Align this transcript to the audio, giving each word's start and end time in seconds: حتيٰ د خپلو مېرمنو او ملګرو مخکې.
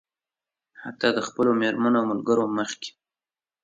حتيٰ 0.83 1.09
د 1.15 1.19
خپلو 1.27 1.51
مېرمنو 1.61 1.97
او 2.01 2.09
ملګرو 2.11 2.45
مخکې. 2.57 2.89